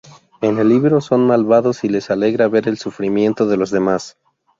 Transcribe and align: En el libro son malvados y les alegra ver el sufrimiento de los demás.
En 0.41 0.57
el 0.57 0.67
libro 0.67 0.99
son 0.99 1.27
malvados 1.27 1.83
y 1.83 1.87
les 1.87 2.09
alegra 2.09 2.47
ver 2.47 2.67
el 2.67 2.79
sufrimiento 2.79 3.45
de 3.45 3.55
los 3.55 3.69
demás. 3.69 4.17